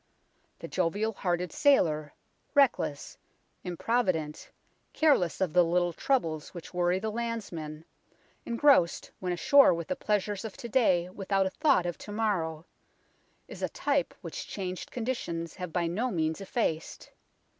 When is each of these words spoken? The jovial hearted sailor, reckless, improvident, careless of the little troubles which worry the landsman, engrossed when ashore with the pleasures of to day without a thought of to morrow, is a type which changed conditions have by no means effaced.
The 0.57 0.67
jovial 0.67 1.13
hearted 1.13 1.51
sailor, 1.51 2.15
reckless, 2.55 3.19
improvident, 3.63 4.49
careless 4.93 5.39
of 5.39 5.53
the 5.53 5.63
little 5.63 5.93
troubles 5.93 6.55
which 6.55 6.73
worry 6.73 6.97
the 6.97 7.11
landsman, 7.11 7.85
engrossed 8.43 9.11
when 9.19 9.31
ashore 9.31 9.75
with 9.75 9.89
the 9.89 9.95
pleasures 9.95 10.43
of 10.43 10.57
to 10.57 10.67
day 10.67 11.07
without 11.11 11.45
a 11.45 11.51
thought 11.51 11.85
of 11.85 11.99
to 11.99 12.11
morrow, 12.11 12.65
is 13.47 13.61
a 13.61 13.69
type 13.69 14.15
which 14.21 14.47
changed 14.47 14.89
conditions 14.89 15.53
have 15.53 15.71
by 15.71 15.85
no 15.85 16.09
means 16.09 16.41
effaced. 16.41 17.11